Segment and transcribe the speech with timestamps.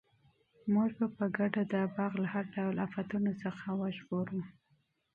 [0.73, 4.39] موږ به په ګډه دا باغ له هر ډول آفتونو څخه وژغورو.